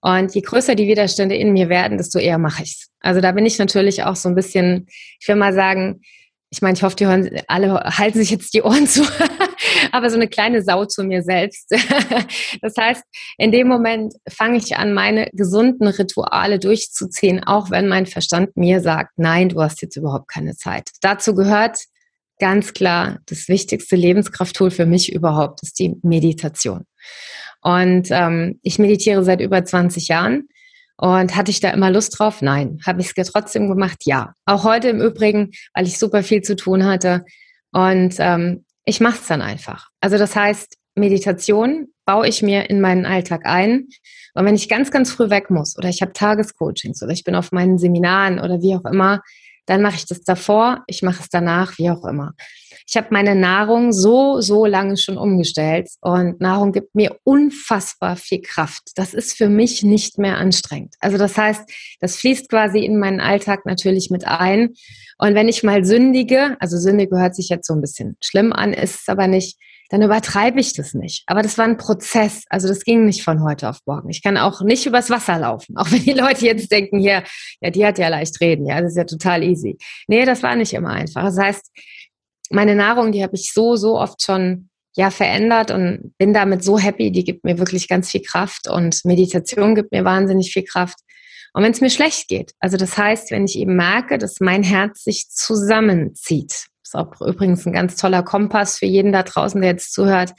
[0.00, 2.88] Und je größer die Widerstände in mir werden, desto eher mache ich's.
[3.00, 4.86] Also da bin ich natürlich auch so ein bisschen,
[5.20, 6.02] ich will mal sagen,
[6.50, 9.02] ich meine, ich hoffe, die hören, alle halten sich jetzt die Ohren zu,
[9.92, 11.70] aber so eine kleine Sau zu mir selbst.
[12.62, 13.02] das heißt,
[13.38, 18.80] in dem Moment fange ich an, meine gesunden Rituale durchzuziehen, auch wenn mein Verstand mir
[18.80, 20.90] sagt, nein, du hast jetzt überhaupt keine Zeit.
[21.00, 21.78] Dazu gehört
[22.38, 26.84] ganz klar, das wichtigste Lebenskrafttool für mich überhaupt ist die Meditation.
[27.60, 30.48] Und ähm, ich meditiere seit über 20 Jahren
[30.96, 32.42] und hatte ich da immer Lust drauf?
[32.42, 32.78] Nein.
[32.86, 33.98] Habe ich es trotzdem gemacht?
[34.04, 34.34] Ja.
[34.44, 37.24] Auch heute im Übrigen, weil ich super viel zu tun hatte.
[37.72, 39.88] Und ähm, ich mache es dann einfach.
[40.00, 43.88] Also das heißt, Meditation baue ich mir in meinen Alltag ein.
[44.34, 47.34] Und wenn ich ganz, ganz früh weg muss oder ich habe Tagescoachings oder ich bin
[47.34, 49.22] auf meinen Seminaren oder wie auch immer,
[49.66, 52.32] dann mache ich das davor, ich mache es danach, wie auch immer.
[52.88, 58.40] Ich habe meine Nahrung so, so lange schon umgestellt und Nahrung gibt mir unfassbar viel
[58.42, 58.82] Kraft.
[58.96, 60.94] Das ist für mich nicht mehr anstrengend.
[61.00, 61.62] Also das heißt,
[62.00, 64.74] das fließt quasi in meinen Alltag natürlich mit ein.
[65.18, 68.72] Und wenn ich mal sündige, also Sünde gehört sich jetzt so ein bisschen schlimm an,
[68.72, 69.58] ist es aber nicht,
[69.92, 71.22] dann übertreibe ich das nicht.
[71.26, 72.44] Aber das war ein Prozess.
[72.48, 74.08] Also das ging nicht von heute auf morgen.
[74.08, 75.76] Ich kann auch nicht übers Wasser laufen.
[75.76, 77.24] Auch wenn die Leute jetzt denken, hier,
[77.60, 78.64] ja, die hat ja leicht reden.
[78.66, 79.76] Ja, das ist ja total easy.
[80.08, 81.22] Nee, das war nicht immer einfach.
[81.24, 81.70] Das heißt,
[82.52, 86.78] meine Nahrung, die habe ich so, so oft schon ja verändert und bin damit so
[86.78, 87.10] happy.
[87.10, 90.98] Die gibt mir wirklich ganz viel Kraft und Meditation gibt mir wahnsinnig viel Kraft.
[91.54, 94.62] Und wenn es mir schlecht geht, also das heißt, wenn ich eben merke, dass mein
[94.62, 99.70] Herz sich zusammenzieht, ist auch übrigens ein ganz toller Kompass für jeden da draußen, der
[99.70, 100.32] jetzt zuhört.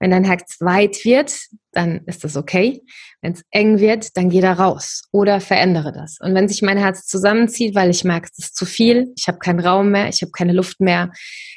[0.00, 1.36] Wenn dein Herz weit wird,
[1.72, 2.82] dann ist das okay.
[3.20, 6.18] Wenn es eng wird, dann geh da raus oder verändere das.
[6.20, 9.38] Und wenn sich mein Herz zusammenzieht, weil ich merke, es ist zu viel, ich habe
[9.38, 11.10] keinen Raum mehr, ich habe keine Luft mehr,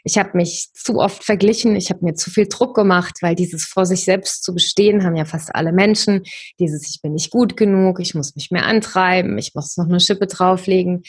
[0.03, 3.65] ich habe mich zu oft verglichen, ich habe mir zu viel Druck gemacht, weil dieses
[3.65, 6.23] vor sich selbst zu bestehen haben ja fast alle Menschen.
[6.59, 9.99] Dieses ich bin nicht gut genug, ich muss mich mehr antreiben, ich muss noch eine
[9.99, 11.03] Schippe drauflegen.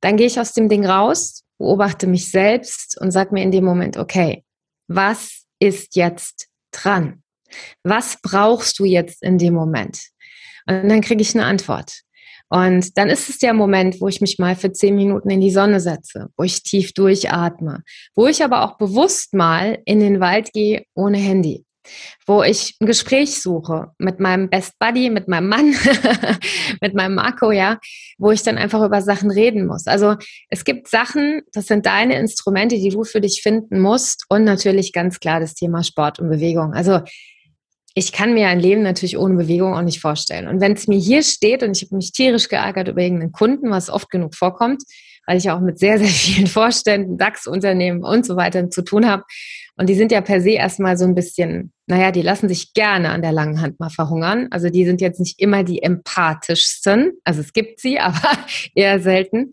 [0.00, 3.64] Dann gehe ich aus dem Ding raus, beobachte mich selbst und sage mir in dem
[3.64, 4.44] Moment, okay,
[4.88, 7.22] was ist jetzt dran?
[7.82, 10.00] Was brauchst du jetzt in dem Moment?
[10.66, 12.00] Und dann kriege ich eine Antwort.
[12.48, 15.50] Und dann ist es der Moment, wo ich mich mal für zehn Minuten in die
[15.50, 17.82] Sonne setze, wo ich tief durchatme,
[18.14, 21.64] wo ich aber auch bewusst mal in den Wald gehe ohne Handy,
[22.26, 25.74] wo ich ein Gespräch suche mit meinem Best Buddy, mit meinem Mann,
[26.80, 27.78] mit meinem Marco, ja,
[28.18, 29.86] wo ich dann einfach über Sachen reden muss.
[29.86, 30.16] Also
[30.48, 34.92] es gibt Sachen, das sind deine Instrumente, die du für dich finden musst und natürlich
[34.92, 36.72] ganz klar das Thema Sport und Bewegung.
[36.72, 37.00] Also
[37.94, 40.48] ich kann mir ein Leben natürlich ohne Bewegung auch nicht vorstellen.
[40.48, 43.70] Und wenn es mir hier steht und ich habe mich tierisch geärgert über irgendeinen Kunden,
[43.70, 44.82] was oft genug vorkommt,
[45.26, 49.24] weil ich auch mit sehr, sehr vielen Vorständen, DAX-Unternehmen und so weiter zu tun habe.
[49.76, 53.10] Und die sind ja per se erstmal so ein bisschen, naja, die lassen sich gerne
[53.10, 54.46] an der langen Hand mal verhungern.
[54.50, 57.12] Also die sind jetzt nicht immer die empathischsten.
[57.24, 58.38] Also es gibt sie, aber
[58.74, 59.50] eher selten.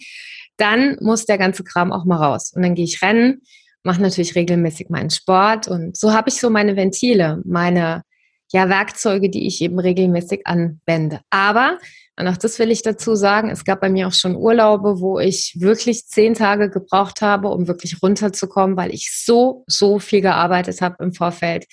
[0.58, 2.52] Dann muss der ganze Kram auch mal raus.
[2.56, 3.42] Und dann gehe ich rennen,
[3.84, 5.68] mache natürlich regelmäßig meinen Sport.
[5.68, 8.04] Und so habe ich so meine Ventile, meine
[8.52, 11.22] ja, Werkzeuge, die ich eben regelmäßig anwende.
[11.30, 11.78] Aber,
[12.20, 15.20] und auch das will ich dazu sagen, es gab bei mir auch schon Urlaube, wo
[15.20, 20.82] ich wirklich zehn Tage gebraucht habe, um wirklich runterzukommen, weil ich so, so viel gearbeitet
[20.82, 21.66] habe im Vorfeld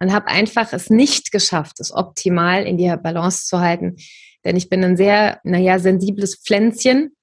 [0.00, 3.96] und habe einfach es nicht geschafft, es optimal in die Balance zu halten.
[4.44, 7.14] Denn ich bin ein sehr, naja, sensibles Pflänzchen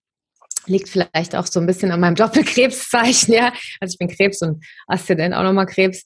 [0.70, 3.52] liegt vielleicht auch so ein bisschen an meinem Doppelkrebszeichen, ja.
[3.80, 6.06] Also ich bin Krebs und Aszendent auch nochmal Krebs.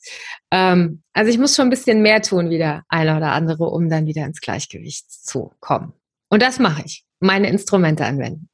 [0.51, 3.89] Ähm, also ich muss schon ein bisschen mehr tun wie der eine oder andere, um
[3.89, 5.93] dann wieder ins Gleichgewicht zu kommen.
[6.29, 7.05] Und das mache ich.
[7.19, 8.49] Meine Instrumente anwenden.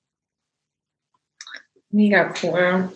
[1.92, 2.90] Mega cool.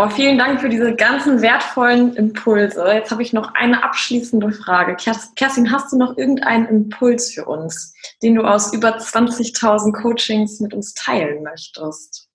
[0.00, 2.86] Oh, vielen Dank für diese ganzen wertvollen Impulse.
[2.92, 4.94] Jetzt habe ich noch eine abschließende Frage.
[4.94, 10.72] Kerstin, hast du noch irgendeinen Impuls für uns, den du aus über 20.000 Coachings mit
[10.72, 12.27] uns teilen möchtest?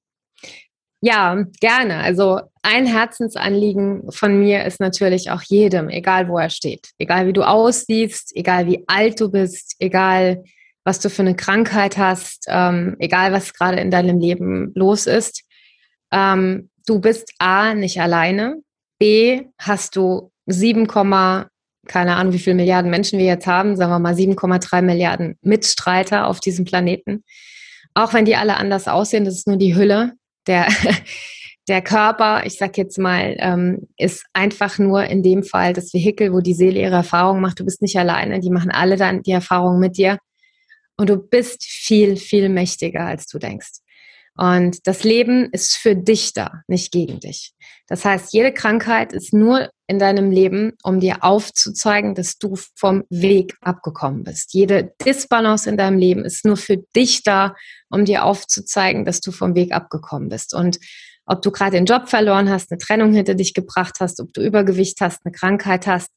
[1.05, 1.97] Ja, gerne.
[1.97, 7.33] Also ein Herzensanliegen von mir ist natürlich auch jedem, egal wo er steht, egal wie
[7.33, 10.45] du aussiehst, egal wie alt du bist, egal
[10.85, 15.43] was du für eine Krankheit hast, ähm, egal was gerade in deinem Leben los ist.
[16.13, 18.61] Ähm, du bist A, nicht alleine.
[18.97, 23.99] B, hast du 7, keine Ahnung, wie viele Milliarden Menschen wir jetzt haben, sagen wir
[23.99, 27.25] mal 7,3 Milliarden Mitstreiter auf diesem Planeten.
[27.93, 30.13] Auch wenn die alle anders aussehen, das ist nur die Hülle.
[30.47, 30.67] Der,
[31.67, 36.33] der Körper, ich sag jetzt mal, ähm, ist einfach nur in dem Fall das Vehikel,
[36.33, 37.59] wo die Seele ihre Erfahrungen macht.
[37.59, 40.17] Du bist nicht alleine, die machen alle dann die Erfahrungen mit dir.
[40.97, 43.82] Und du bist viel, viel mächtiger, als du denkst.
[44.35, 47.53] Und das Leben ist für dich da, nicht gegen dich.
[47.87, 53.03] Das heißt, jede Krankheit ist nur in deinem Leben, um dir aufzuzeigen, dass du vom
[53.09, 54.53] Weg abgekommen bist.
[54.53, 57.55] Jede Disbalance in deinem Leben ist nur für dich da,
[57.89, 60.55] um dir aufzuzeigen, dass du vom Weg abgekommen bist.
[60.55, 60.79] Und
[61.25, 64.41] ob du gerade den Job verloren hast, eine Trennung hinter dich gebracht hast, ob du
[64.41, 66.09] Übergewicht hast, eine Krankheit hast,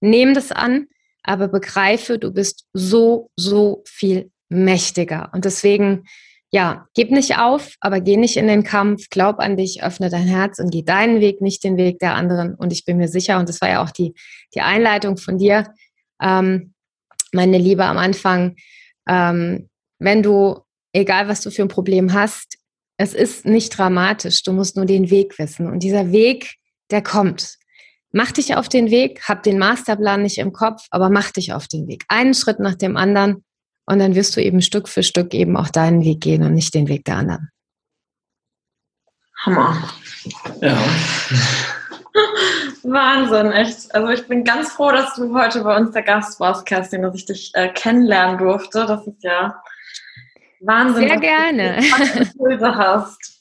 [0.00, 0.86] nimm das an,
[1.22, 5.30] aber begreife, du bist so, so viel mächtiger.
[5.32, 6.04] Und deswegen
[6.52, 10.26] ja, gib nicht auf, aber geh nicht in den Kampf, glaub an dich, öffne dein
[10.26, 12.54] Herz und geh deinen Weg, nicht den Weg der anderen.
[12.56, 14.14] Und ich bin mir sicher, und das war ja auch die,
[14.54, 15.72] die Einleitung von dir,
[16.20, 16.74] ähm,
[17.32, 18.56] meine Liebe am Anfang,
[19.08, 19.68] ähm,
[20.00, 20.58] wenn du,
[20.92, 22.58] egal was du für ein Problem hast,
[22.96, 25.68] es ist nicht dramatisch, du musst nur den Weg wissen.
[25.68, 26.56] Und dieser Weg,
[26.90, 27.56] der kommt.
[28.12, 31.68] Mach dich auf den Weg, hab den Masterplan nicht im Kopf, aber mach dich auf
[31.68, 32.04] den Weg.
[32.08, 33.44] Einen Schritt nach dem anderen
[33.90, 36.72] und dann wirst du eben Stück für Stück eben auch deinen Weg gehen und nicht
[36.74, 37.50] den Weg der anderen.
[39.38, 39.90] Hammer.
[40.60, 40.78] Ja.
[42.84, 43.92] Wahnsinn, echt.
[43.92, 47.16] Also ich bin ganz froh, dass du heute bei uns der Gast warst, Kerstin, dass
[47.16, 48.86] ich dich äh, kennenlernen durfte.
[48.86, 49.60] Das ist ja
[50.60, 51.08] Wahnsinn.
[51.08, 51.82] Sehr gerne.
[52.34, 53.39] Du hast.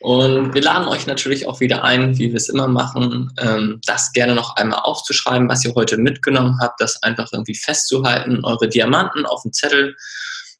[0.00, 4.12] Und wir laden euch natürlich auch wieder ein, wie wir es immer machen, ähm, das
[4.12, 8.42] gerne noch einmal aufzuschreiben, was ihr heute mitgenommen habt, das einfach irgendwie festzuhalten.
[8.42, 9.94] Eure Diamanten auf dem Zettel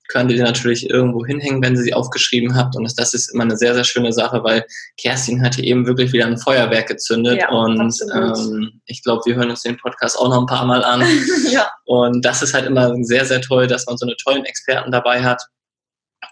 [0.09, 2.77] könnt ihr natürlich irgendwo hinhängen, wenn ihr sie aufgeschrieben habt.
[2.77, 4.67] Und das ist immer eine sehr, sehr schöne Sache, weil
[4.99, 7.41] Kerstin hatte eben wirklich wieder ein Feuerwerk gezündet.
[7.41, 10.85] Ja, und ähm, ich glaube, wir hören uns den Podcast auch noch ein paar Mal
[10.85, 11.03] an.
[11.51, 11.71] ja.
[11.87, 15.23] Und das ist halt immer sehr, sehr toll, dass man so eine tollen Experten dabei
[15.23, 15.41] hat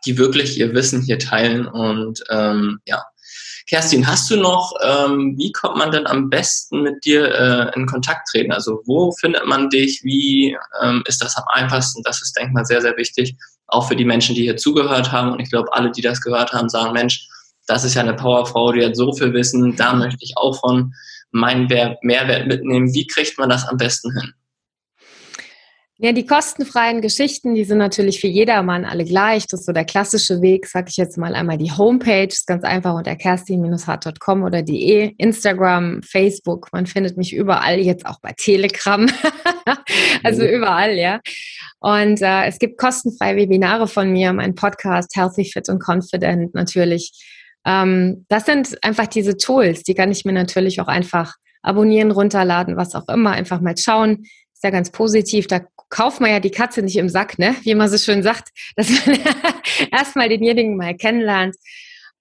[0.09, 1.67] die wirklich ihr Wissen hier teilen.
[1.67, 3.05] Und ähm, ja,
[3.69, 7.87] Kerstin, hast du noch, ähm, wie kommt man denn am besten mit dir äh, in
[7.87, 8.51] Kontakt treten?
[8.51, 10.01] Also wo findet man dich?
[10.03, 12.03] Wie ähm, ist das am einfachsten?
[12.03, 15.13] Das ist, denke ich mal, sehr, sehr wichtig, auch für die Menschen, die hier zugehört
[15.13, 15.33] haben.
[15.33, 17.29] Und ich glaube, alle, die das gehört haben, sagen, Mensch,
[17.67, 20.95] das ist ja eine Powerfrau, die hat so viel Wissen, da möchte ich auch von
[21.33, 22.95] meinen Mehrwert mitnehmen.
[22.95, 24.33] Wie kriegt man das am besten hin?
[26.01, 29.49] Ja, die kostenfreien Geschichten, die sind natürlich für jedermann alle gleich.
[29.49, 32.63] Das ist so der klassische Weg, sage ich jetzt mal einmal die Homepage, ist ganz
[32.63, 39.07] einfach unter kerstin-hart.com oder de, Instagram, Facebook, man findet mich überall, jetzt auch bei Telegram,
[40.23, 40.49] also mhm.
[40.49, 41.19] überall, ja.
[41.81, 47.11] Und äh, es gibt kostenfreie Webinare von mir, mein Podcast Healthy, Fit und Confident natürlich.
[47.67, 52.77] Ähm, das sind einfach diese Tools, die kann ich mir natürlich auch einfach abonnieren, runterladen,
[52.77, 54.27] was auch immer, einfach mal schauen.
[54.55, 55.47] Ist ja ganz positiv.
[55.49, 57.57] Da kauft man ja die Katze nicht im Sack, ne?
[57.63, 59.19] Wie man so schön sagt, dass man
[59.91, 61.57] erstmal denjenigen mal kennenlernt.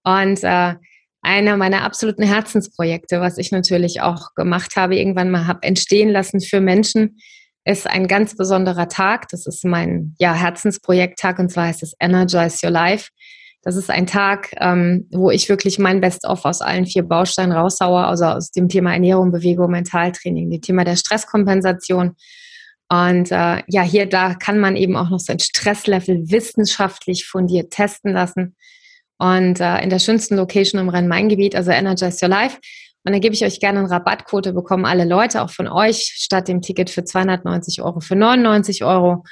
[0.03, 0.75] Und äh,
[1.21, 6.39] einer meiner absoluten Herzensprojekte, was ich natürlich auch gemacht habe, irgendwann mal habe entstehen lassen
[6.39, 7.17] für Menschen,
[7.65, 9.27] ist ein ganz besonderer Tag.
[9.29, 13.09] Das ist mein ja, Herzensprojekt-Tag und zwar heißt es Energize Your Life.
[13.61, 18.05] Das ist ein Tag, ähm, wo ich wirklich mein Best-of aus allen vier Bausteinen raushaue,
[18.05, 22.15] also aus dem Thema Ernährung, Bewegung, Mentaltraining, dem Thema der Stresskompensation
[22.89, 28.13] und äh, ja, hier, da kann man eben auch noch sein Stresslevel wissenschaftlich fundiert testen
[28.13, 28.55] lassen.
[29.17, 32.57] Und äh, in der schönsten Location im Rhein-Main-Gebiet, also Energize Your Life.
[33.03, 36.47] Und da gebe ich euch gerne einen Rabattquote, bekommen alle Leute, auch von euch, statt
[36.47, 39.23] dem Ticket für 290 Euro für 99 Euro.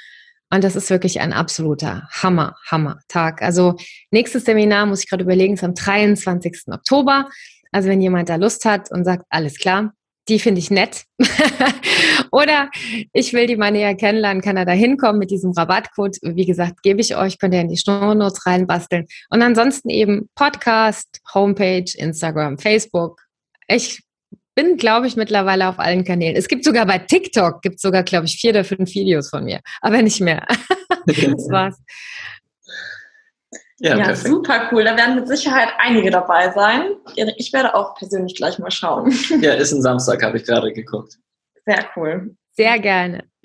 [0.50, 3.42] Und das ist wirklich ein absoluter Hammer, Hammer Tag.
[3.42, 3.76] Also
[4.10, 6.68] nächstes Seminar muss ich gerade überlegen, ist am 23.
[6.68, 7.28] Oktober.
[7.72, 9.92] Also wenn jemand da Lust hat und sagt, alles klar,
[10.28, 11.04] die finde ich nett.
[12.32, 12.70] Oder
[13.12, 16.16] ich will die mal näher kennenlernen, kann er da hinkommen mit diesem Rabattcode.
[16.22, 19.06] Wie gesagt, gebe ich euch, könnt ihr in die Shownotes reinbasteln.
[19.30, 23.20] Und ansonsten eben Podcast, Homepage, Instagram, Facebook.
[23.68, 24.02] Ich
[24.54, 26.34] bin, glaube ich, mittlerweile auf allen Kanälen.
[26.34, 29.60] Es gibt sogar bei TikTok, gibt sogar, glaube ich, vier oder fünf Videos von mir,
[29.82, 30.46] aber nicht mehr.
[31.06, 31.76] das war's.
[33.78, 34.84] Ja, ja super cool.
[34.84, 36.96] Da werden mit Sicherheit einige dabei sein.
[37.36, 39.12] Ich werde auch persönlich gleich mal schauen.
[39.40, 41.18] Ja, ist ein Samstag, habe ich gerade geguckt.
[41.66, 42.36] Sehr cool.
[42.52, 43.24] Sehr gerne.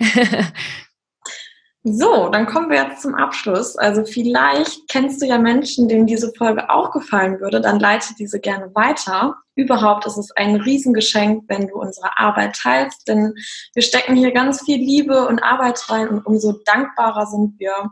[1.84, 3.76] So, dann kommen wir jetzt zum Abschluss.
[3.76, 8.38] Also vielleicht kennst du ja Menschen, denen diese Folge auch gefallen würde, dann leite diese
[8.38, 9.34] gerne weiter.
[9.56, 13.34] Überhaupt ist es ein Riesengeschenk, wenn du unsere Arbeit teilst, denn
[13.74, 17.90] wir stecken hier ganz viel Liebe und Arbeit rein und umso dankbarer sind wir,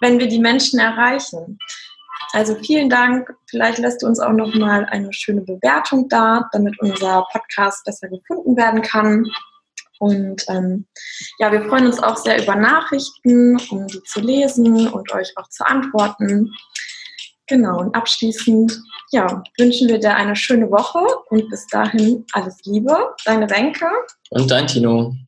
[0.00, 1.58] wenn wir die Menschen erreichen.
[2.32, 3.34] Also vielen Dank.
[3.46, 8.08] Vielleicht lässt du uns auch noch mal eine schöne Bewertung da, damit unser Podcast besser
[8.08, 9.26] gefunden werden kann.
[10.04, 10.84] Und ähm,
[11.38, 15.48] ja, wir freuen uns auch sehr über Nachrichten, um die zu lesen und euch auch
[15.48, 16.52] zu antworten.
[17.46, 18.78] Genau, und abschließend
[19.12, 20.98] ja, wünschen wir dir eine schöne Woche
[21.30, 22.94] und bis dahin alles Liebe.
[23.24, 23.86] Deine Renke.
[24.28, 25.14] Und dein Tino.